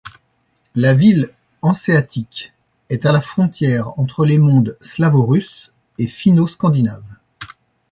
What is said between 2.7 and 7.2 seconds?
est à la frontière entre les mondes slavo-russe et finno-scandinaves.